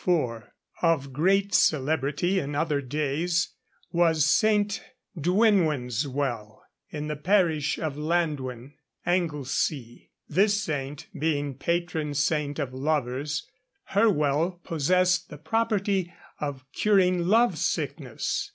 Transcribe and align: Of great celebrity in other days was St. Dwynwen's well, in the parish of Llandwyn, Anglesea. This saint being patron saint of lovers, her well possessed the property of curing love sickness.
Of 0.81 1.13
great 1.13 1.53
celebrity 1.53 2.39
in 2.39 2.55
other 2.55 2.81
days 2.81 3.53
was 3.91 4.25
St. 4.25 4.81
Dwynwen's 5.15 6.07
well, 6.07 6.63
in 6.89 7.05
the 7.07 7.15
parish 7.15 7.77
of 7.77 7.97
Llandwyn, 7.97 8.73
Anglesea. 9.05 10.09
This 10.27 10.59
saint 10.63 11.05
being 11.15 11.53
patron 11.53 12.15
saint 12.15 12.57
of 12.57 12.73
lovers, 12.73 13.47
her 13.93 14.09
well 14.09 14.59
possessed 14.63 15.29
the 15.29 15.37
property 15.37 16.11
of 16.39 16.65
curing 16.73 17.27
love 17.27 17.59
sickness. 17.59 18.49